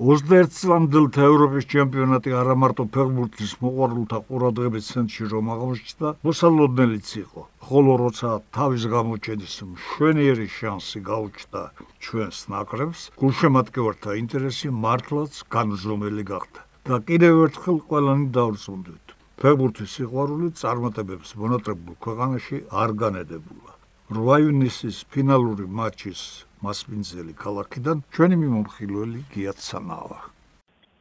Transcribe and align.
21 0.00 0.46
წლამდელთა 0.56 1.24
ევროპის 1.28 1.66
ჩემპიონატი 1.68 2.32
არა 2.32 2.54
მარტო 2.56 2.86
ფეხბურთის 2.92 3.50
მოყვარულთა 3.60 4.20
ყურადღების 4.30 4.86
ცენტრში 4.94 5.28
რომ 5.32 5.50
აღმოჩნდა, 5.54 6.12
მოსალოდნელიც 6.24 7.10
იყო. 7.20 7.42
ხოლო 7.68 7.92
როცა 8.00 8.30
თავის 8.56 8.86
გამოჩენის 8.94 9.56
მშვენიერი 9.74 10.48
შანსი 10.56 11.04
გაუჩნდა 11.10 11.62
ჩვენს 12.00 12.40
ნაკრებს, 12.48 13.00
გულშემატკივართა 13.20 14.10
ინტერესი 14.24 14.68
მართლაც 14.72 15.32
განზომელი 15.52 16.24
გახდა. 16.32 16.60
და 16.88 16.96
კიდევ 17.04 17.34
ერთხელ 17.44 17.78
ყველანი 17.92 18.26
დავრწმუნდით. 18.40 19.06
ფეხბურთის 19.36 19.90
სიყვარული 20.00 20.48
წარმატებებს 20.56 21.36
მონატრებულ 21.36 21.94
ქვეყანაში 22.00 22.56
არ 22.72 22.90
განედებულა. 23.04 23.72
8 24.16 24.48
ივნისის 24.48 25.04
ფინალური 25.12 25.68
მატჩის 25.68 26.48
მასპინძელი 26.64 27.32
ქალაქიდან 27.44 27.96
ჩვენი 28.14 28.36
მიმოხილველი 28.42 29.20
გიაცანავა. 29.34 30.18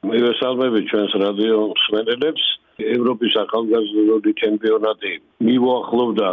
მივესალმები 0.09 0.79
ჩვენს 0.89 1.13
რადიო 1.23 1.59
მსმენელებს. 1.75 2.43
ევროპის 2.79 3.33
ახალგაზრდული 3.43 4.31
ჩემპიონატი 4.39 5.11
მივახლოვდა 5.43 6.29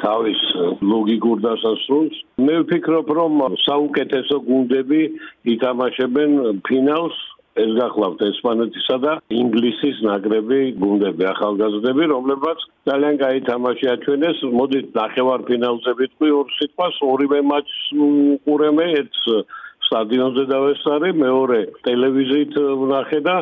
თავის 0.00 0.40
ლოგიკურ 0.92 1.38
დასასრულს. 1.44 2.14
მე 2.46 2.54
ვფიქრობ, 2.64 3.06
რომ 3.20 3.32
საუკეთესო 3.68 4.36
გუნდები 4.48 5.02
ითამაშებენ 5.54 6.30
ფინალს 6.64 7.18
ეს 7.58 7.70
გახლავთ 7.74 8.20
ესპანეთისა 8.30 8.96
და 9.04 9.12
ინგლისის 9.34 9.96
ნაკრები 10.06 10.60
გუნდები 10.82 11.24
ახალგაზრდები 11.34 12.04
რომლებაც 12.14 12.58
ძალიან 12.90 13.16
კაი 13.22 13.40
თამაში 13.50 13.86
აჩვენეს. 13.94 14.38
მოდით 14.60 14.86
ნახევარფინალზე 15.00 15.92
ვიტყვი 16.00 16.30
ორ 16.38 16.46
სიტყვას 16.58 16.96
ორივე 17.10 17.40
მატჩს 17.50 17.80
უყურემე 18.06 18.86
ერთ 19.00 19.14
სტადიონზე 19.90 20.44
დავესწარი 20.54 21.10
მეორე 21.24 21.60
ტელევიზიით 21.86 22.54
ვნახე 22.54 23.20
და 23.26 23.36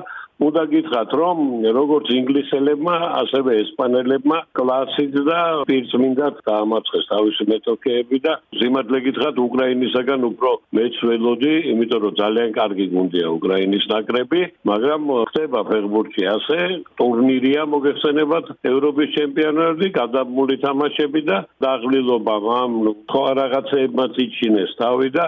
უნდა 0.46 0.62
გითხრათ 0.72 1.14
რომ 1.18 1.38
როგორც 1.74 2.10
ინგლისელებმა 2.14 2.96
ასევე 3.22 3.54
ესპანელებმა 3.62 4.38
კლასით 4.58 5.16
და 5.28 5.38
პირწმინდად 5.70 6.38
დაამარცხეს 6.48 7.08
თავისი 7.10 7.46
მეტოქეები 7.52 8.20
და 8.26 8.34
ზემადლე 8.60 9.00
გითხრათ 9.06 9.40
უკრაინისაგან 9.44 10.26
უფრო 10.30 10.52
მეც 10.78 11.00
ველოდი 11.08 11.54
იმიტომ 11.72 12.02
რომ 12.06 12.14
ძალიან 12.22 12.54
კარგი 12.58 12.86
გუნდია 12.94 13.32
უკრაინის 13.38 13.88
ნაკრები 13.94 14.42
მაგრამ 14.70 15.02
ხდება 15.32 15.60
ფეხბურთში 15.72 16.24
ასე 16.36 16.60
ტურნირია 17.02 17.66
მოგეხსენებათ 17.74 18.54
ევროპის 18.72 19.12
ჩემპიონატი 19.18 19.86
გადამული 19.98 20.56
თამაშები 20.62 21.22
და 21.30 21.42
დაღლილობა 21.66 22.36
ამ 22.62 22.72
ხო 23.10 23.24
რაღაცეებმაც 23.42 24.22
იჩინეს 24.28 24.72
თავი 24.78 25.10
და 25.18 25.26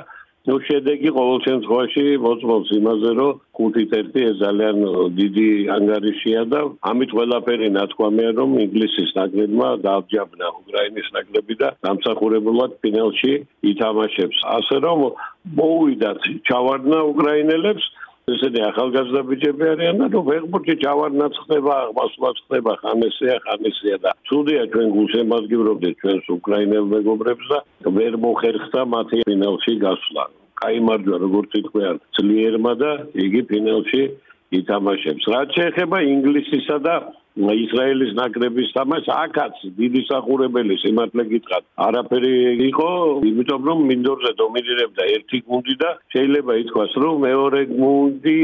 ნუ 0.48 0.54
შედეგი 0.64 1.10
ყოველ 1.16 1.38
შემთხვევაში 1.44 2.04
მოწმობს 2.24 2.70
იმაზე, 2.76 3.10
რომ 3.20 3.32
5-1 3.60 4.14
ეს 4.28 4.36
ძალიან 4.40 4.76
დიდი 5.18 5.48
ანგარიშია 5.76 6.42
და 6.52 6.60
ამით 6.90 7.10
ყველაფერი 7.16 7.68
ნათქვამია, 7.76 8.30
რომ 8.40 8.50
ინგლისის 8.64 9.10
ნაკრებმა 9.20 9.68
დააბჯაბნა 9.84 10.46
უკრაინის 10.60 11.08
ნაკრები 11.16 11.54
და 11.60 11.68
დამსახურებულად 11.84 12.70
ფინალში 12.80 13.32
ითამაშებს. 13.72 14.38
ასე 14.56 14.76
რომ 14.86 14.98
მოუვიდათ 15.60 16.20
ჩავარდნა 16.48 16.98
უკრაინელებს 17.12 17.84
ესეთი 18.34 18.60
ახალგაზრდა 18.70 19.20
ბიჭები 19.30 19.64
არიან 19.72 19.96
და 20.00 20.06
ნუ 20.14 20.20
ფეხბურთი 20.28 20.74
ჯავარნაც 20.84 21.34
ხდება, 21.44 21.72
აღმასვლაც 21.84 22.36
ხდება, 22.44 22.72
ხანესია, 22.82 23.34
ხანესია 23.46 23.96
და 24.04 24.10
თუდია 24.30 24.62
ჩვენ 24.72 24.88
გულშემატკივრობდით 24.96 25.94
ჩვენს 26.00 26.26
უკრაინელ 26.36 26.84
მეგობრებს 26.94 27.46
და 27.52 27.58
ვერ 27.96 28.14
მოხერხდა 28.24 28.80
მათი 28.94 29.18
ფინალში 29.30 29.74
გასვლა. 29.86 30.24
კაიმარჯვა 30.60 31.16
როგორც 31.24 31.52
თქვენ 31.66 31.96
ძლიერმა 32.16 32.72
და 32.82 32.90
იგი 33.16 33.42
ფინალში 33.50 34.02
ითამაშებს. 34.58 35.24
რაც 35.32 35.48
შეეხება 35.56 35.98
ინგლისისა 36.14 36.76
და 36.84 36.94
ისრაელის 37.38 38.12
ნაკრების 38.18 38.72
თამაშს 38.74 39.08
აქაც 39.14 39.54
დიდი 39.78 40.00
სახურებელი 40.10 40.74
სიმართლე 40.82 41.24
გითხრათ. 41.30 41.64
არაფერი 41.86 42.34
იყო 42.70 42.88
იმიტომ 43.30 43.62
რომ 43.70 43.78
მინდორზე 43.90 44.32
დომინირებდა 44.40 45.04
ერთი 45.16 45.38
გუნდი 45.46 45.74
და 45.82 45.90
შეიძლება 46.14 46.52
ითქვას 46.62 46.92
რომ 47.02 47.14
მეორე 47.26 47.62
გუნდი 47.70 48.38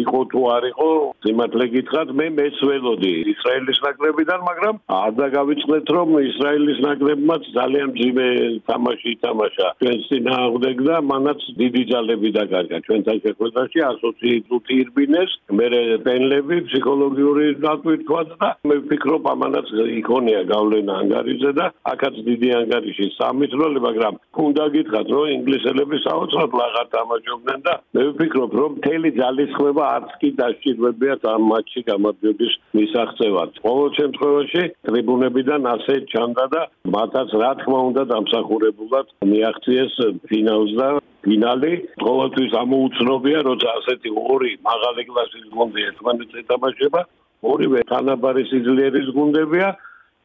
იყო 0.00 0.20
თუ 0.32 0.40
არ 0.56 0.64
იყო 0.72 0.88
სიმართლე 1.26 1.66
გითხრათ 1.74 2.08
მე 2.20 2.26
მეც 2.40 2.56
ველოდი 2.70 3.12
ისრაელის 3.34 3.78
ნაკრებიდან 3.86 4.40
მაგრამ 4.50 4.74
არ 5.00 5.10
დაგავიწყდეთ 5.20 5.86
რომ 5.96 6.08
ისრაელის 6.30 6.78
ნაკრებმაც 6.86 7.42
ძალიან 7.58 7.88
ძიმე 8.00 8.28
თამაში 8.70 9.08
ითამაშა 9.16 9.68
ჩვენს 9.82 10.04
წინააღმდეგ 10.10 10.76
და 10.88 10.96
მანაც 11.12 11.40
დიდი 11.60 11.82
ძალები 11.92 12.30
დაკარგა 12.38 12.78
ჩვენთან 12.86 13.16
შეხვედრაში 13.26 13.78
120 14.00 14.74
ირბინეს 14.80 15.30
მე 15.60 15.66
პენლები 16.06 16.56
ფსიქოლოგიური 16.70 17.46
დაკ 17.66 17.89
ვთქვა 17.90 18.22
და 18.30 18.48
მე 18.70 18.76
ვფიქრობ 18.80 19.28
ამანაც 19.34 19.68
იქონია 20.00 20.42
გავლენა 20.50 20.98
ანგარიზე 21.04 21.50
და 21.60 21.66
აქაც 21.92 22.14
დიდი 22.30 22.50
ანგარიში 22.60 23.06
სამიწროლე 23.18 23.84
მაგრამ 23.86 24.20
უნდა 24.46 24.64
გითხრათ 24.74 25.08
რომ 25.16 25.32
ინგლისელები 25.36 25.96
საოცრად 26.06 26.56
ლაღარ 26.60 26.86
თამაშობდნენ 26.94 27.60
და 27.66 27.74
მე 27.96 28.02
ვფიქრობ 28.10 28.50
რომ 28.60 28.70
მთელი 28.80 29.10
ძალისხმევა 29.20 29.84
არც 29.96 30.10
კი 30.20 30.30
დასჭირდებიათ 30.40 31.22
ამ 31.34 31.42
მატჩში 31.50 31.80
გამარჯვების 31.90 32.52
მისაღწევად. 32.78 33.50
ყოველ 33.66 33.88
შემთხვევაში 33.98 34.62
ტრიბუნებიდან 34.88 35.62
ასე 35.74 35.94
ჩანდა 36.12 36.44
და 36.54 36.62
მათაც 36.96 37.28
რა 37.42 37.52
თქმა 37.60 37.80
უნდა 37.90 38.02
დამსახურებულად 38.12 39.06
მიაღწიეს 39.30 39.94
ფინალს 40.28 40.72
და 40.80 40.88
ფინალი. 41.24 41.72
ყოველთვის 42.06 42.52
ამოუცნობია 42.64 43.38
როცა 43.48 43.68
ასეთი 43.78 44.10
ორი 44.34 44.52
მაღალი 44.68 45.02
კლასის 45.10 45.46
გუნდი 45.56 45.80
ერთმანეთს 45.90 46.40
ეთამაშება 46.42 47.00
ორივე 47.42 47.80
თანაბარი 47.90 48.44
სიძლიერის 48.50 49.08
გუნდებია. 49.16 49.70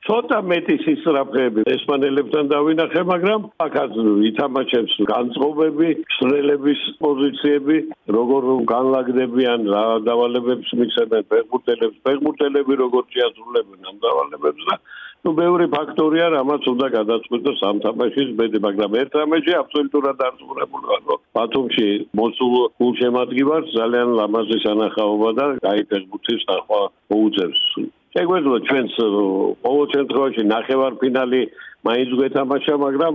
ცოტა 0.06 0.38
მეტი 0.46 0.76
სისწრაფეები 0.86 1.64
ესპანელებთან 1.66 2.50
დავინახე, 2.52 3.02
მაგრამ 3.10 3.46
აქაც 3.66 3.94
ითამაშებს 4.30 4.94
განწყობები, 5.12 5.88
სრელების 6.18 6.82
პოზიციები, 7.02 7.78
როგორ 8.18 8.44
განლაგდებიან 8.70 9.66
რა 9.74 9.86
დავალებებს 10.06 10.70
მისცემენ 10.82 11.26
ფეხბურთელებს, 11.32 11.98
ფეხბურთელები 12.06 12.74
როგორ 12.84 13.04
შეასრულებენ 13.16 13.90
ამ 13.90 13.98
დავალებებს 14.06 14.70
და 14.70 14.78
ну 15.26 15.32
ბევრი 15.34 15.66
ფაქტორია 15.74 16.26
რამაც 16.36 16.68
უნდა 16.70 16.88
გადაწყვეტოს 16.96 17.62
ამ 17.70 17.78
თამაშის 17.86 18.30
ბედი 18.38 18.60
მაგრამ 18.66 18.98
ერთ 19.02 19.16
რამეში 19.20 19.54
აბსოლუტურად 19.60 20.20
არწმუნებული 20.28 20.86
ვარ 20.92 21.02
რომ 21.10 21.24
ბათუმში 21.38 21.88
მოსულ 22.22 22.54
გულშემატკივარს 22.82 23.74
ძალიან 23.78 24.10
ლამაზი 24.22 24.58
სანახაობა 24.66 25.30
და 25.40 25.46
კაი 25.66 25.82
ფეხბურთის 25.90 26.46
ნახვა 26.52 26.82
მოუწევს. 27.14 27.64
შეგვეძლო 28.16 28.58
ჩვენს 28.70 28.94
ყოველ 29.66 29.88
შემთხვევაში 29.96 30.44
ნახევარფინალი 30.56 31.42
მაინც 31.86 32.10
გვეთამაშა, 32.18 32.74
მაგრამ 32.82 33.14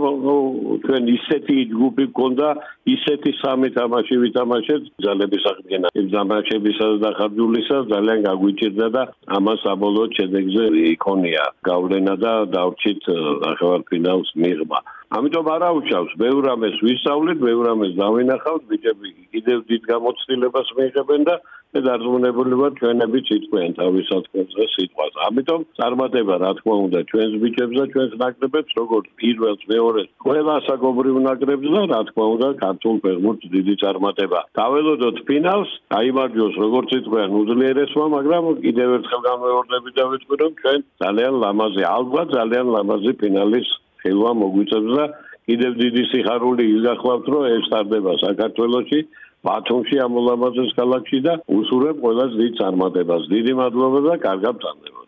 ჩვენ 0.85 1.03
ისეთი 1.17 1.57
ჯგუფი 1.73 2.05
გქონდა, 2.11 2.49
ისეთი 2.95 3.31
სამი 3.43 3.69
თამაში 3.79 4.15
ვითამაშეთ, 4.25 4.83
ძალების 5.07 5.45
აღდგენა. 5.51 5.89
იმ 6.01 6.07
თამაშებისა 6.15 6.87
და 7.03 7.11
ხარჯულისა 7.19 7.77
ძალიან 7.93 8.19
გაგვიჭირდა 8.29 8.87
და 8.97 9.03
ამას 9.37 9.59
საბოლოო 9.67 10.07
შედეგზე 10.17 10.65
იქონია 10.95 11.45
გავლენა 11.71 12.15
და 12.25 12.33
დავრჩით 12.55 13.03
ნახევარფინალს 13.45 14.31
მიღმა. 14.39 14.81
ამიტომ 15.11 15.49
არ 15.51 15.63
აუჩავს 15.67 16.13
ბევრ 16.23 16.45
ამას 16.55 16.77
ვისწავლეთ, 16.87 17.39
ბევრ 17.43 17.65
ამას 17.75 17.95
დავინახავთ, 17.99 18.63
ბიჭები 18.71 19.09
კიდევ 19.35 19.59
დიდ 19.71 19.83
გამოცდილებას 19.91 20.69
მიიღებენ 20.79 21.25
და 21.29 21.35
მე 21.71 21.81
დარწმუნებული 21.87 22.57
ვარ 22.61 22.73
ჩვენები 22.79 23.19
ციტყვიან 23.27 23.75
თავისად 23.79 24.25
კონზე 24.35 24.65
სიტყვას. 24.75 25.19
ამიტომ 25.27 25.61
წარმატება 25.79 26.35
რა 26.43 26.51
თქმა 26.59 26.77
უნდა 26.87 27.01
ჩვენს 27.11 27.35
ბიჭებს 27.43 27.75
და 27.79 27.85
ჩვენს 27.93 28.15
ნაკრებებს, 28.23 28.73
როგორც 28.81 29.07
პირველს, 29.21 29.63
მეორეს, 29.71 30.09
ყველა 30.27 30.55
საკომრივ 30.67 31.17
ნაკრებს 31.27 31.69
და 31.75 31.83
რა 31.91 32.01
თქმა 32.11 32.25
უნდა 32.35 32.49
ქართულ 32.63 32.97
ფეხბურთს 33.07 33.53
დიდი 33.55 33.75
წარმატება. 33.83 34.41
დაველოდოთ 34.59 35.17
ფინალს, 35.31 35.71
აიმარჯოს 36.01 36.55
როგორც 36.65 36.87
ციტყვიან 36.95 37.31
უძლიერესმა, 37.43 38.07
მაგრამ 38.17 38.45
კიდევ 38.67 38.89
ერთხელ 38.99 39.21
გამეორდები 39.31 39.91
და 39.99 40.05
ვიტყვი 40.11 40.37
რომ 40.43 40.53
ჩვენ 40.63 40.81
ძალიან 41.03 41.35
ლამაზი, 41.45 41.83
ალბათ 41.99 42.29
ძალიან 42.39 42.67
ლამაზი 42.75 43.13
ფინალის 43.23 43.71
ხელვა 44.03 44.31
მოგვიწევს 44.43 44.93
და 44.99 45.05
კიდევ 45.51 45.73
დიდი 45.83 46.03
სიხარული 46.13 46.65
იგახლავთ 46.77 47.27
რომ 47.35 47.45
ეს 47.55 47.63
სტარდება 47.69 48.13
საქართველოსში 48.27 49.01
ბათუმში 49.49 49.97
ამოლამაზეს 50.05 50.73
ქალაქში 50.79 51.19
და 51.27 51.35
უსურვებ 51.59 52.03
ყველას 52.05 52.33
დიდ 52.41 52.53
წარმატებას. 52.61 53.23
დიდი 53.35 53.53
მადლობა 53.61 54.01
და 54.09 54.15
კარგად 54.27 54.61
წამდებოდ. 54.65 55.07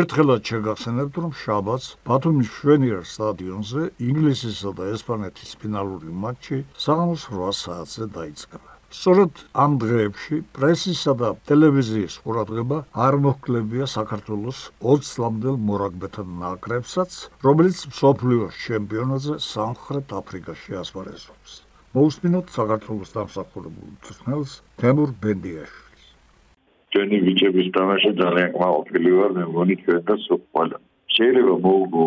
ერთხელაც 0.00 0.42
შეგახსენებთ, 0.50 1.14
რომ 1.22 1.32
შაბათს 1.42 1.88
ბათუმის 2.08 2.48
შვენიერ 2.56 3.02
სტადიონზე 3.14 3.82
ინგლისისა 4.08 4.70
და 4.78 4.88
ესპანეთის 4.94 5.52
ფინალური 5.60 6.10
მატჩი 6.24 6.58
საღამოს 6.86 7.22
8 7.30 7.60
საათზე 7.62 8.04
დაიწყება. 8.18 8.75
სწორედ 8.94 9.42
ამ 9.64 9.72
დღეებში 9.82 10.36
პრესისა 10.56 11.12
და 11.22 11.28
ტელევიზიის 11.50 12.14
ყურადღება 12.22 12.78
არ 13.06 13.14
მოხლებია 13.26 13.86
საქართველოს 13.90 14.58
20 14.86 15.10
წლამდელ 15.12 15.56
მორაგბეთან 15.70 16.28
ნაკრებსაც, 16.42 17.10
რომელიც 17.46 17.78
მსოფლიოს 17.92 18.54
ჩემპიონატზე 18.66 19.34
სამხრეთ 19.46 20.06
აფრიკაში 20.20 20.78
ასპარეზობს. 20.82 21.50
მოусმინოთ 21.96 22.46
საქართველოს 22.58 23.10
დამსახურებულ 23.16 23.88
მწვრთნელს 23.96 24.52
თემურ 24.80 25.10
ბენდიაშვილს. 25.22 26.04
ჩვენი 26.92 27.16
ბიჭების 27.26 27.68
თამაში 27.76 28.10
ძალიან 28.22 28.50
კმაყოფილი 28.56 29.10
ვარ, 29.18 29.30
მე 29.36 29.44
მგონი 29.50 29.74
ჩვენ 29.82 30.02
და 30.08 30.14
სულ 30.26 30.40
შეიძლება 31.16 31.54
მოუგო 31.66 32.04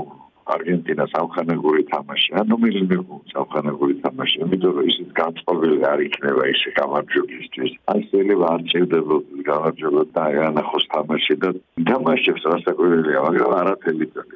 არგენტინა 0.56 1.06
სამხანაგური 1.13 1.84
თამაში, 1.94 2.30
ანუ 2.42 2.56
მილინე 2.63 2.98
სამხანაგური 3.34 3.96
თამაში, 4.06 4.36
იმიტომ 4.46 4.72
რომ 4.78 4.90
ისიც 4.92 5.10
განწყობილი 5.19 5.78
არ 5.92 6.00
იქნება 6.07 6.44
ისე 6.54 6.69
გამარჯვებისთვის. 6.80 7.72
აი 7.94 8.01
შეიძლება 8.10 8.46
არ 8.54 8.62
ჭირდება 8.72 9.16
გამარჯვება 9.50 10.04
და 10.18 10.25
განახოს 10.40 10.86
თამაში 10.94 11.34
და 11.44 11.50
თამაშებს 11.90 12.44
რასაკვირველია, 12.54 13.19
მაგრამ 13.28 13.51
არაფერი 13.62 14.07
წელი. 14.13 14.36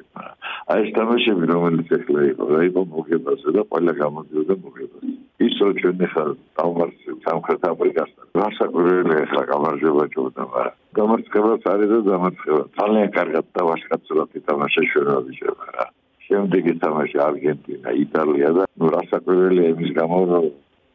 აი 0.72 0.78
ეს 0.84 0.90
თამაშები 0.98 1.44
რომელიც 1.54 1.88
ახლა 1.98 2.20
იყო, 2.32 2.44
რა 2.54 2.60
იყო 2.70 2.82
მოგებაზე 2.94 3.48
და 3.56 3.62
ყველა 3.70 3.92
გამოდიოდა 4.02 4.54
მოგებაზე. 4.64 5.08
ის 5.44 5.54
რო 5.60 5.70
ჩვენ 5.80 5.98
ახლა 6.06 6.24
დავმარცხეთ 6.58 7.18
სამხრეთ 7.26 7.62
აფრიკასთან. 7.70 8.24
რასაკვირველია 8.42 9.20
ახლა 9.26 9.42
გამარჯვება 9.52 10.04
ჭირდა, 10.14 10.42
მაგრამ 10.54 10.74
გამარცხებაც 10.94 11.62
არის 11.74 11.90
და 11.90 11.98
დამარცხება. 12.08 12.62
ძალიან 12.78 13.08
კარგად 13.18 13.44
და 13.54 13.62
ვაშკაცურად 13.68 14.28
ითამაშა 14.38 14.82
ჩვენები 14.90 15.32
შევა. 15.38 15.86
შემდეგი 16.34 16.72
თამაში 16.82 17.18
არგენტინა, 17.28 17.90
იტალია 18.04 18.50
და 18.58 18.64
ნუ 18.80 18.86
რასაკვირველია 18.96 19.68
იმის 19.74 19.90
გამო 20.00 20.18
რომ 20.32 20.46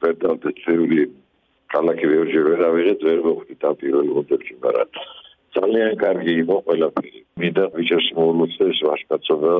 პედალტე 0.03 0.49
წევრი 0.63 1.01
კალაკი 1.71 2.05
ვერჯერ 2.11 2.45
ვერ 2.49 2.61
ავიღეთ 2.69 2.99
ვერ 3.07 3.19
მოხდი 3.27 3.55
და 3.63 3.69
პირველი 3.81 4.09
მონტექში 4.17 4.55
მაგრამ 4.63 4.89
ძალიან 5.55 5.93
კარგი 6.03 6.33
იყო 6.43 6.55
ყველაფერი. 6.65 7.19
მინდა 7.41 7.63
ვიჩეს 7.73 8.07
მოულოცეს 8.17 8.79
ვაშკაცობა 8.85 9.53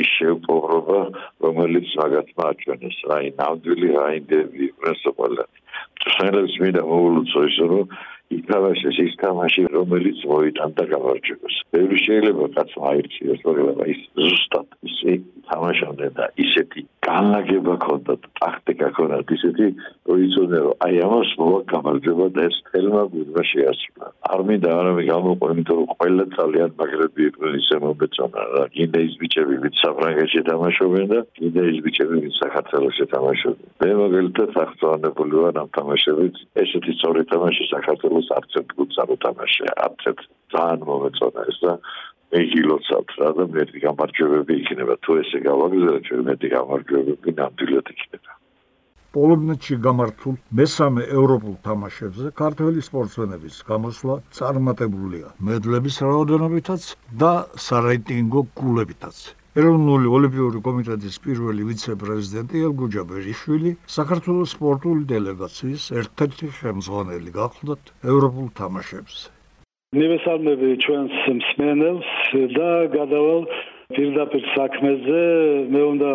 ის 0.00 0.08
შეუპოვრობა 0.16 1.00
რომელიც 1.44 1.86
მაგათმა 2.00 2.44
აჩვენეს. 2.52 2.98
აი 3.16 3.26
ნამდვილი 3.40 3.88
რაინდები 3.98 4.66
პრესოპალა. 4.80 5.44
შეიძლება 6.02 6.42
მინდა 6.62 6.82
მოულოცო 6.92 7.40
ის 7.50 7.56
რომ 7.70 7.84
ითამაშეს 8.34 8.96
ის 9.06 9.14
თამაში 9.22 9.62
რომელიც 9.70 10.18
მოიტანდა 10.26 10.84
გამარჯვებას. 10.92 11.54
ბევრი 11.74 11.98
შეიძლება 12.06 12.46
კაცმა 12.56 12.84
აირჩიოს, 12.90 13.40
მაგრამ 13.46 13.78
ის 13.92 14.00
ზუსტად 14.18 14.68
ისე 14.90 15.12
თამაშობდა 15.50 16.08
და 16.18 16.24
ისეთი 16.44 16.80
განლაგება 17.06 17.74
ქონდა 17.86 18.14
ქონდა 19.26 19.34
ისეთი 19.36 19.66
რომ 20.06 20.18
იცოდა 20.26 20.58
რომ 20.64 20.74
აი 20.86 20.94
ამას 21.06 21.30
მოვა 21.38 21.60
გამარჯვება 21.72 22.26
და 22.36 22.42
ეს 22.46 22.56
თელმა 22.70 23.02
გუნდმა 23.12 23.42
შეასრულა. 23.50 24.06
არ 24.30 24.40
მინდა 24.46 24.70
არამე 24.78 25.02
გამოყო, 25.10 25.44
იმიტომ 25.52 25.76
რომ 25.80 25.88
ყველა 25.98 26.24
ძალიან 26.36 26.70
მაგრები 26.78 27.22
იყვნენ 27.26 27.54
ისე 27.60 27.76
მომეწონა 27.82 28.42
რა. 28.54 28.62
კიდე 28.76 28.98
ის 29.06 29.14
ბიჭები 29.20 29.54
ვით 29.62 29.74
საფრანგეთში 29.82 30.40
თამაშობენ 30.50 31.06
და 31.12 31.20
კიდე 31.38 31.62
ის 31.72 31.78
ბიჭები 31.86 32.16
ვით 32.22 32.34
საქართველოში 32.42 33.04
თამაშობენ. 33.14 33.68
მე 33.82 33.90
მოგელთა 34.00 34.44
საფრანგეთული 34.56 35.36
ვარ 35.42 35.54
ამ 35.62 35.68
თამაშებით. 35.78 36.34
ესეთი 36.62 36.92
სწორი 36.98 37.22
თამაში 37.32 37.64
საქართველოს 37.74 38.28
არც 38.38 38.50
ერთ 38.60 38.70
გუნდს 38.76 38.96
არ 39.02 39.08
უთამაშია 39.16 39.72
არც 39.86 40.00
ერთ 40.10 40.20
ძალიან 40.54 40.80
მომეწონა 40.86 41.40
ეს 41.50 41.58
და 41.66 41.72
მე 42.34 42.40
გილოცავთ 42.52 43.10
რა 43.22 43.28
და 43.38 43.44
მეტი 43.54 43.78
გამარჯვებები 43.86 44.54
იქნება 44.62 44.94
თუ 45.06 45.10
ესე 45.22 45.38
გავაგზავნე 45.46 46.22
მეტი 46.30 46.48
გამარჯვებები 46.56 47.30
ნამდვილად 47.38 47.86
იქნება 47.94 48.35
პოლონეთში 49.16 49.80
გამართულ 49.88 50.36
მესამე 50.60 51.08
ევროპულ 51.20 51.56
თამაშებზე 51.66 52.34
ქართველი 52.42 52.84
სპორტსმენების 52.90 53.56
გამოსვლა 53.72 54.20
წარმატებულია 54.38 55.32
მედლების 55.48 55.96
რაოდენობითაც 56.10 56.92
და 57.24 57.32
სარეიტინგო 57.66 58.46
გულებითაც 58.60 59.26
ეროვნული 59.56 60.10
ოლიმპიური 60.16 60.58
კომიტეტის 60.64 61.14
პირველი 61.24 61.62
ვიცე-პრეზიდენტი 61.68 62.64
ელგუჯა 62.68 63.04
ბერიშვილი 63.12 63.70
საქართველოს 63.94 64.52
სპორტული 64.56 65.06
დელეგაციის 65.12 65.86
ერთ-ერთი 66.00 66.48
ხელმძღვანელი 66.58 67.30
გახლდათ 67.38 67.92
ევროპულ 68.12 68.50
თამაშებზე. 68.60 69.24
ნივესალმები 69.96 70.68
ჩვენს 70.84 71.16
მსმენელს 71.38 72.10
და 72.58 72.70
გადავალ 72.98 73.42
პირდაპირ 73.96 74.44
საქმეზე. 74.58 75.24
მე 75.72 75.82
უნდა 75.92 76.12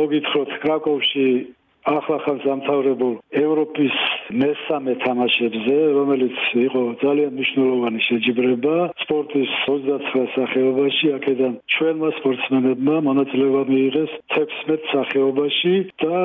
მოგითხროთ 0.00 0.50
კრაკოვში 0.66 1.26
ახლახან 1.88 2.38
სამთავრებულ 2.44 3.14
ევროპის 3.40 3.94
მესამე 4.30 4.92
თამაშებზე, 5.04 5.76
რომელიც 5.96 6.36
იყო 6.66 6.82
ძალიან 7.02 7.30
მნიშვნელოვანი 7.36 8.00
შეჯიბრება 8.08 8.74
სპორტის 9.02 9.50
29 9.66 10.28
სახეობაში, 10.36 11.06
აქედან 11.18 11.52
ჩვენმა 11.74 12.10
სპორტსმენებმა 12.18 12.96
მონაწილეობა 13.08 13.62
მიიღეს 13.72 14.12
16 14.36 14.86
სახეობაში 14.92 15.74
და 16.04 16.18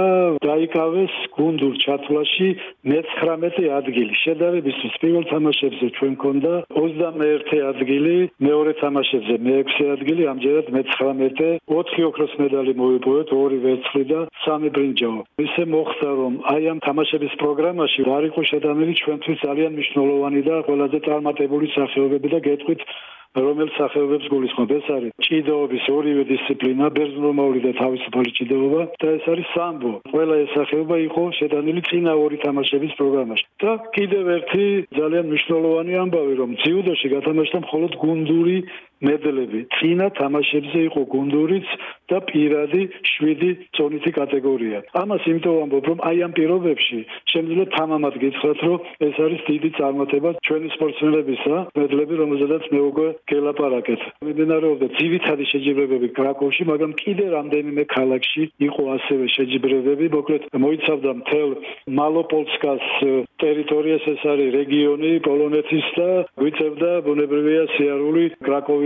დაიკავეს 0.45 1.15
გუნდურ 1.37 1.73
ჩათვლაში 1.85 2.49
მე-19 2.91 3.69
ადგილი. 3.79 4.13
შედარებისთვის 4.25 4.93
პირველ 5.01 5.25
თამაშებზე 5.33 5.87
ჩვენ 5.97 6.13
გქონდა 6.19 6.53
31 6.77 7.63
ადგილი, 7.71 8.15
მეორე 8.47 8.71
თამაშებზე 8.83 9.35
მე-6 9.47 9.89
ადგილი, 9.95 10.21
ამჯერად 10.33 10.67
მე-19, 10.75 11.59
4 11.71 12.07
ოქროს 12.09 12.33
მედალი 12.43 12.71
მოვიპოვეთ, 12.81 13.27
ორი 13.33 13.57
ვერცხლი 13.65 14.03
და 14.11 14.19
3 14.45 14.69
ბრინჯაო. 14.75 15.19
ისე 15.45 15.63
მოხდა 15.73 16.09
რომ 16.21 16.33
აი 16.53 16.63
ამ 16.71 16.79
თამაშების 16.87 17.33
პროგრამაში 17.41 18.01
არ 18.17 18.23
იყო 18.29 18.41
შეტანილი 18.51 18.93
ჩვენთვის 19.01 19.43
ძალიან 19.47 19.71
მნიშვნელოვანი 19.75 20.41
და 20.49 20.55
ყველაზე 20.67 20.97
წარმატებული 21.07 21.67
სახეობები 21.77 22.27
და 22.33 22.39
გეტყვით 22.47 22.81
რომელ 23.35 23.69
სახეობებს 23.75 24.27
გულისხმობ. 24.31 24.69
ეს 24.79 24.85
არის 24.95 25.11
ჭიდაობის 25.27 25.85
ორივე 25.91 26.23
დისციპლინა 26.31 26.85
ბერძნულმაური 26.95 27.59
და 27.65 27.71
თავისუფალი 27.81 28.31
ჭიდაობა 28.37 28.81
და 29.01 29.07
ეს 29.17 29.25
არის 29.33 29.47
სამბო. 29.55 29.91
ყველა 30.11 30.35
ეს 30.43 30.49
სახეობა 30.55 30.95
იყო 31.07 31.23
შეტანილი 31.39 31.81
წინა 31.89 32.13
ორი 32.15 32.37
თამაშების 32.45 32.93
პროგრამაში. 32.99 33.45
და 33.63 33.71
კიდევ 33.95 34.25
ერთი 34.37 34.65
ძალიან 34.99 35.25
მნიშვნელოვანი 35.31 35.93
ამბავი 36.03 36.33
რომ 36.41 36.51
ძიუდოში 36.63 37.07
გათამაშდა 37.15 37.57
მხოლოდ 37.65 37.91
გუნდური 38.03 38.57
მედლები 39.03 39.59
წინა 39.75 40.07
თამაშებზე 40.19 40.79
იყო 40.89 41.01
გუნდურიც 41.13 41.67
და 42.09 42.17
პირადი 42.29 42.81
7 43.11 43.51
წონითი 43.75 44.11
კატეგორია. 44.15 44.77
ამას 45.01 45.23
იმიტომ 45.29 45.55
ვამბობ, 45.59 45.85
რომ 45.89 45.99
აი 46.09 46.17
ამ 46.25 46.31
პირობებში 46.37 46.99
შემიძლია 47.31 47.65
თამამად 47.77 48.13
გითხრათ, 48.23 48.59
რომ 48.67 48.79
ეს 49.07 49.15
არის 49.25 49.41
დიდი 49.49 49.69
წარმატება 49.79 50.29
ჩვენი 50.47 50.67
სპორტსმენებისა, 50.75 51.55
მედლები, 51.79 52.13
რომელზედაც 52.21 52.63
მე 52.71 52.79
უკვე 52.89 53.07
გელაპარაკეთ. 53.31 54.01
მიმდინარეობდა 54.25 54.87
ძივითადი 54.99 55.45
შეჯიბრებები 55.51 56.07
კრაკოვში, 56.17 56.63
მაგრამ 56.71 56.91
კიდე 57.01 57.25
რამდენიმე 57.35 57.83
ქალაქში 57.95 58.43
იყო 58.67 58.83
ასევე 58.95 59.25
შეჯიბრებები, 59.35 60.05
მოკლედ 60.15 60.43
მოიცავდა 60.65 61.11
მთელ 61.19 61.49
მალოპოლსკას 61.99 62.85
ტერიტორიას, 63.43 64.03
ეს 64.13 64.21
არის 64.31 64.49
რეგიონი 64.59 65.11
პოლონეთის 65.27 65.87
და 65.97 66.09
გვიწევდა 66.39 66.91
ბუნებრივია 67.07 67.63
სიარული 67.75 68.23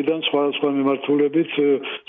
კრაკოვიდან 0.09 0.21
სხვადასხვა 0.25 0.69
მიმართულებით, 0.73 1.51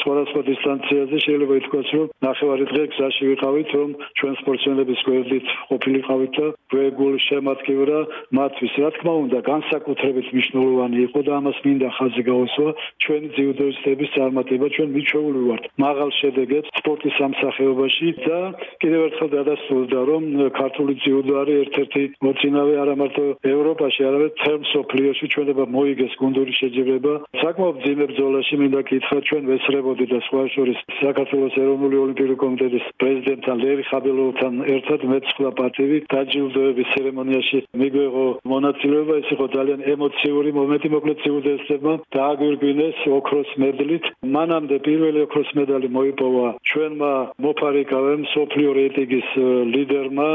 სხვადასხვა 0.01 0.41
დისტანციაზე 0.49 1.17
შეიძლება 1.25 1.55
ითქვას, 1.61 1.89
რომ 1.97 2.09
ნახევარი 2.25 2.65
დღე 2.71 2.85
გზაში 2.93 3.25
ვიყავით, 3.31 3.71
რომ 3.77 3.91
ჩვენ 4.19 4.35
სპორტსმენების 4.41 5.01
გვერდით 5.09 5.47
ყოფილიყავით 5.71 6.33
და 6.41 6.47
გვეგულ 6.73 7.15
შემატკივრა 7.29 7.99
მათთვის. 8.39 8.73
რა 8.81 8.91
თქმა 8.97 9.13
უნდა, 9.25 9.39
განსაკუთრებით 9.53 10.27
მნიშვნელოვანი 10.33 10.99
იყო 11.07 11.21
და 11.29 11.33
ამას 11.41 11.59
მინდა 11.65 11.89
ხაზი 11.97 12.23
გაუსვა 12.31 12.71
ჩვენი 13.05 13.29
ძიუდოისტების 13.37 14.11
წარმატება, 14.17 14.67
ჩვენ 14.75 14.89
მიჩვეული 14.97 15.41
ვართ 15.51 15.65
მაღალ 15.85 16.11
შედეგებს 16.21 16.69
სპორტის 16.81 17.15
სამსახეობაში 17.21 18.09
და 18.25 18.39
კიდევ 18.81 19.01
ერთხელ 19.09 19.31
დადასტურდა, 19.37 19.99
რომ 20.11 20.23
ქართული 20.57 20.93
ძიუდო 21.05 21.35
არის 21.43 21.57
ერთ-ერთი 21.65 22.03
მოწინავე 22.25 22.75
არა 22.81 22.95
მარტო 23.01 23.25
ევროპაში, 23.55 24.01
არამედ 24.09 24.33
თემ 24.41 24.61
სოფლიოში 24.73 25.27
ჩვენება 25.33 25.65
მოიგეს 25.77 26.15
გუნდური 26.21 26.53
შეჯიბრება. 26.61 27.15
საკმაოდ 27.43 27.77
ძიმე 27.85 28.05
ბრძოლაში 28.11 28.55
მინდა 28.61 28.81
კითხა 28.91 29.19
ჩვენ 29.29 29.45
ვესწრებოდი 29.51 30.07
და 30.13 30.19
სხვა 30.27 30.43
შორის 30.55 30.79
საქართველოს 31.01 31.55
ეროვნული 31.63 31.97
ოლიმპიური 32.05 32.37
კომიტეტის 32.43 32.87
პრეზიდენტთან 33.01 33.57
ლევი 33.65 33.85
ხაბელოვთან 33.91 34.55
ერთად 34.75 35.01
მეცხრა 35.13 35.51
პარტივი 35.61 35.99
დაჯილდოების 36.15 36.91
ცერემონიაში 36.95 37.59
მიგვეღო 37.81 38.27
მონაწილეობა. 38.53 39.15
ეს 39.21 39.29
იყო 39.35 39.47
ძალიან 39.57 39.81
ემოციური 39.95 40.51
მომენტი 40.61 40.89
მოკლედ 40.95 41.19
ცივუდესებმა 41.25 41.95
დააგვირგვინეს 42.17 42.99
ოქროს 43.19 43.51
მედლით. 43.63 44.05
მანამდე 44.37 44.77
პირველი 44.87 45.19
ოქროს 45.27 45.51
მედალი 45.59 45.89
მოიპოვა 45.97 46.49
ჩვენმა 46.69 47.13
მოფარიკავემ 47.47 48.23
სოფლიო 48.35 48.71
რეიტინგის 48.79 49.29
ლიდერმა 49.75 50.31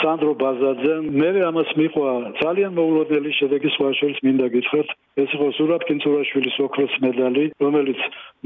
სანდრო 0.00 0.32
ბაზაძემ 0.42 1.04
მე 1.20 1.30
ამას 1.50 1.70
მიყვა. 1.80 2.12
ძალიან 2.42 2.72
მოულოდნელი 2.78 3.30
შედეგი 3.40 3.68
სხვა 3.76 3.88
შორის 4.00 4.18
მინდა 4.26 4.46
გითხრათ. 4.54 4.88
ეს 5.18 5.30
იყო 5.34 5.46
ზურაბ 5.58 5.82
კინწურაშვილის 5.88 6.56
ოქროს 6.62 6.92
მედალი 7.02 7.44
რომელიც 7.64 8.00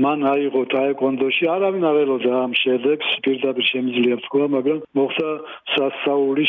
მან 0.05 0.23
აიღო 0.33 0.63
ტაეკვონდოში 0.73 1.49
არავინ 1.55 1.85
აღელოდა 1.91 2.33
ამ 2.45 2.53
შედეგს 2.63 3.09
პირდაპირ 3.27 3.67
შემიძლია 3.73 4.17
ვთქვა 4.21 4.47
მაგრამ 4.57 4.79
მოხდა 4.99 5.29
სასწაული 5.75 6.45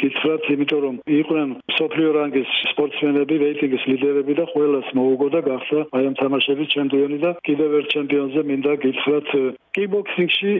გითხრათ 0.00 0.48
იმიტომ 0.54 0.80
რომ 0.84 0.96
იყვნენ 1.20 1.48
სოფლიო 1.76 2.10
რანგის 2.16 2.54
სპორტსმენები 2.72 3.34
რეიტინგის 3.44 3.84
ლიდერები 3.90 4.34
და 4.40 4.44
ყველას 4.52 4.88
მოუგო 4.96 5.28
და 5.36 5.40
გახდა 5.50 5.80
აი 5.96 6.04
ამ 6.08 6.14
თამაშების 6.22 6.72
ჩემპიონი 6.76 7.18
და 7.24 7.30
კიდევ 7.48 7.70
ერთ 7.80 7.92
ჩემპიონზე 7.96 8.40
მინდა 8.50 8.72
გითხრათ 8.84 9.28
კიბოქსინგში 9.76 10.52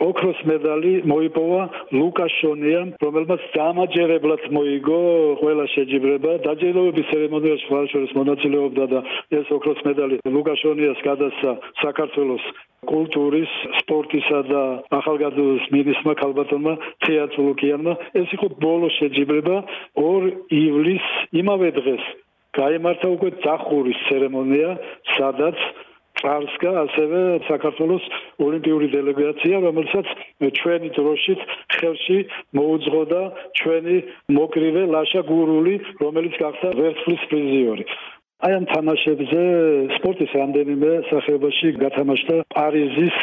ოქროს 0.00 0.38
მედალი 0.48 0.92
მოიპოვა 1.12 1.62
ლუკას 1.92 2.32
შონიამ, 2.40 2.94
რომელმაც 3.04 3.42
დამაჯერებლად 3.56 4.42
მოიგო 4.56 5.00
ყველა 5.42 5.66
შეჯიბრება. 5.74 6.32
დაჯილდოების 6.46 7.10
ცერემონიაში 7.12 7.66
ხალხის 7.68 8.16
მონაწილეობდა 8.16 8.84
და 8.92 9.00
ეს 9.38 9.46
ოქროს 9.56 9.80
მედალი 9.88 10.20
ლუკას 10.24 10.58
შონიას 10.64 11.04
გადასცა 11.04 11.50
საქართველოს 11.84 12.44
კულტურის, 12.88 13.52
სპორტისა 13.84 14.40
და 14.48 14.62
ახალგაზრდობის 14.88 15.64
მინისტრმა 15.76 16.14
ქალბატონმა 16.22 16.74
თეატრლუკიანმა. 17.04 17.92
ეს 18.20 18.28
იყო 18.36 18.46
ბოლო 18.64 18.88
შეჯიბრება 18.96 19.56
2 20.00 20.32
ივლისს 20.48 21.12
იმავე 21.36 21.68
დღეს. 21.76 22.04
გაიმართა 22.56 23.06
უკვე 23.14 23.30
დახურის 23.44 23.98
ცერემონია, 24.08 24.70
სადაც 25.14 25.58
წარსკა 26.20 26.70
ასევე 26.84 27.20
საქართველოს 27.48 28.04
ოლიმპიური 28.46 28.88
დელეგაცია 28.94 29.60
რომელსაც 29.66 30.06
ჩვენი 30.60 30.88
დროშით 30.96 31.40
ხელში 31.76 32.18
მოუძღოდა 32.60 33.22
ჩვენი 33.60 33.96
მოკრივე 34.38 34.82
ლაშა 34.94 35.22
გურული 35.32 35.74
რომელიც 36.04 36.34
გახდა 36.44 36.68
ვერცხლის 36.80 37.22
პრიზიორი. 37.30 37.84
აი 38.40 38.52
ამ 38.56 38.64
თამაშებზე 38.72 39.40
სპორტის 40.00 40.32
რამდენიმე 40.40 40.90
სახეობაში 41.10 41.68
გათამაშდა 41.82 42.36
პარიზის 42.56 43.16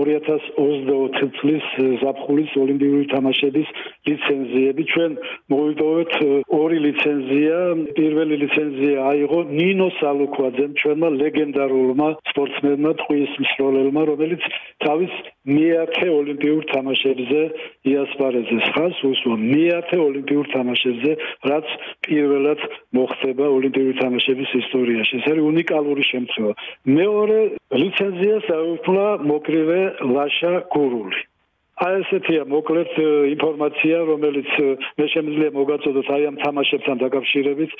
2024 0.00 1.30
წლის 1.38 1.66
ზაფხულის 2.02 2.52
ოლიმპიური 2.64 3.06
თამაშების 3.12 3.68
ლიცენზიები. 4.08 4.82
ჩვენ 4.92 5.12
მოვიდოვეთ 5.52 6.12
ორი 6.60 6.78
ლიცენზია. 6.86 7.58
პირველი 7.98 8.34
ლიცენზია 8.42 8.96
აიღო 9.10 9.40
ნინო 9.60 9.88
სალუქვაძემ 10.00 10.72
ჩვენმა 10.80 11.08
ლეგენდარულმა 11.20 12.08
სპორტსმენმა 12.32 12.92
ტყვის 13.02 13.32
მსროლელმა 13.44 14.02
რომელიც 14.12 14.42
თავის 14.86 15.14
მეათე 15.48 16.08
ოლიმპიურ 16.12 16.64
თამაშებზე 16.72 17.42
იასპარეზეს 17.92 18.66
ხას 18.76 18.98
უსვა 19.10 19.36
მეათე 19.40 19.98
ოლიმპიურ 20.08 20.46
თამაშებზე 20.52 21.12
რაც 21.50 21.66
პირველად 22.06 22.60
მოხდება 22.98 23.46
ოლიმპიური 23.56 23.94
თამაშების 24.02 24.50
ისტორიაში. 24.62 25.12
ეს 25.20 25.26
არის 25.32 25.48
უნიკალური 25.52 26.04
შემთხვევა. 26.12 26.52
მეორე 26.98 27.40
ლიცენზიას 27.80 28.46
აუქმნა 28.60 29.06
მოკრივე 29.30 29.80
ლაშა 30.14 30.54
გურული 30.74 31.29
აი 31.80 31.94
ესეთია 31.96 32.42
მოკლედ 32.44 32.90
ინფორმაცია 33.32 33.98
რომელიც 34.08 34.50
მე 35.00 35.06
შემიძლია 35.12 35.52
მოგაწოდოთ 35.54 36.10
აი 36.16 36.26
ამ 36.30 36.36
თამაშებთან 36.42 37.00
დაკავშირებით. 37.02 37.72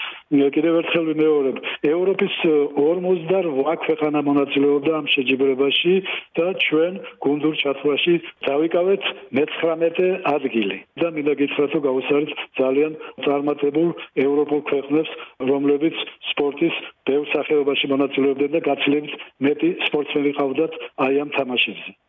კიდევ 0.56 0.78
ერთხელ 0.80 1.04
ვიმეორებ. 1.10 1.56
ევროპის 1.90 2.34
48 2.80 3.76
ქვეყანა 3.84 4.24
მონაწილეობდა 4.30 4.92
ამ 5.00 5.06
შეჯიბრებაში 5.16 5.94
და 6.40 6.46
ჩვენ 6.64 6.92
გუნდურ 7.26 7.54
ჩათვლაში 7.62 8.14
დავიკავეთ 8.48 9.02
მე-19 9.36 10.08
ადგილი. 10.34 10.76
და 11.00 11.08
მინდა 11.12 11.34
გითხრათ 11.40 11.70
რომ 11.76 11.86
გავუსარით 11.88 12.30
ძალიან 12.60 12.92
წარმატებულ 13.24 13.88
ევროპულ 14.26 14.60
ქვეყნებს 14.70 15.10
რომლებიც 15.50 15.96
სპორტის 16.32 16.74
ბევრ 17.04 17.24
სახეობაში 17.36 17.86
მონაწილეობდნენ 17.92 18.50
და 18.56 18.60
გაცილებით 18.70 19.14
მეტი 19.44 19.70
სპორტსმენი 19.88 20.30
ყავდათ 20.40 20.72
აი 21.04 21.14
ამ 21.20 21.30
თამაშებზე 21.36 22.00